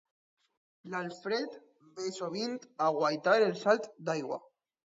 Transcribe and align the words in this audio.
L'Alfred 0.93 1.53
ve 1.99 2.09
sovint 2.17 2.57
a 2.87 2.91
guaitar 2.99 3.39
el 3.49 3.55
salt 3.67 3.89
d'aigua. 4.09 4.43